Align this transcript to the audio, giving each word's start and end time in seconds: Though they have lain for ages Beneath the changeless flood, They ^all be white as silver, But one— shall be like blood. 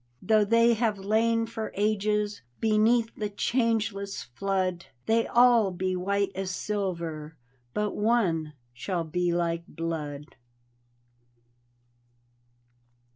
Though 0.19 0.43
they 0.45 0.73
have 0.73 0.97
lain 0.97 1.45
for 1.45 1.71
ages 1.75 2.41
Beneath 2.59 3.13
the 3.15 3.29
changeless 3.29 4.23
flood, 4.23 4.87
They 5.05 5.25
^all 5.25 5.77
be 5.77 5.95
white 5.95 6.31
as 6.33 6.49
silver, 6.49 7.37
But 7.75 7.91
one— 7.95 8.53
shall 8.73 9.03
be 9.03 9.31
like 9.31 9.67
blood. 9.67 10.37